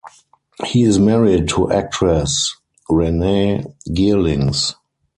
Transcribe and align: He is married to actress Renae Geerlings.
He 0.65 0.81
is 0.81 0.97
married 0.97 1.47
to 1.49 1.71
actress 1.71 2.57
Renae 2.89 3.71
Geerlings. 3.93 4.73